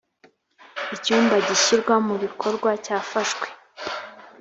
[0.95, 3.47] icyumba g ishyirwa mu bikorwa cyafashwe